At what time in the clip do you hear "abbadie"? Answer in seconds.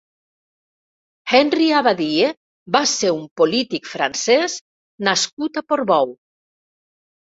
1.81-2.31